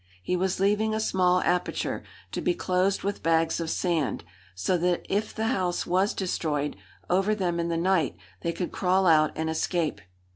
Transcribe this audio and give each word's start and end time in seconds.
He 0.23 0.35
was 0.35 0.59
leaving 0.59 0.95
a 0.95 0.99
small 0.99 1.41
aperture, 1.41 2.01
to 2.31 2.41
be 2.41 2.55
closed 2.55 3.03
with 3.03 3.21
bags 3.21 3.59
of 3.59 3.69
sand, 3.69 4.23
so 4.55 4.75
that 4.79 5.05
if 5.07 5.31
the 5.31 5.45
house 5.49 5.85
was 5.85 6.15
destroyed 6.15 6.75
over 7.07 7.35
them 7.35 7.59
in 7.59 7.69
the 7.69 7.77
night 7.77 8.17
they 8.41 8.51
could 8.51 8.71
crawl 8.71 9.05
out 9.05 9.31
and 9.35 9.47
escape. 9.47 10.01